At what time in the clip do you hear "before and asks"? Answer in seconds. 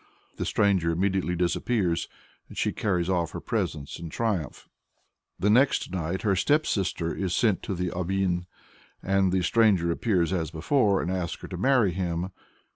10.49-11.39